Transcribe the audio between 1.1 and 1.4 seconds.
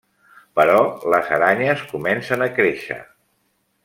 les